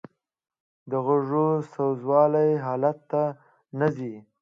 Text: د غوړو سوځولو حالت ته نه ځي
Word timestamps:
د 0.89 0.91
غوړو 1.05 1.47
سوځولو 1.71 2.47
حالت 2.65 2.97
ته 3.11 3.23
نه 3.79 3.87
ځي 3.95 4.13